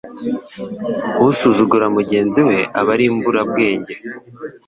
Usuzugura 1.29 1.85
mugenzi 1.95 2.39
we 2.49 2.57
aba 2.79 2.89
ari 2.95 3.05
imburabwenge 3.11 3.93